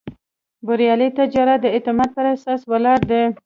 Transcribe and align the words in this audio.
بریالی 0.65 1.09
تجارت 1.19 1.59
د 1.61 1.65
اعتماد 1.75 2.09
پر 2.15 2.25
اساس 2.33 2.61
ولاړ 2.71 2.99
دی. 3.09 3.23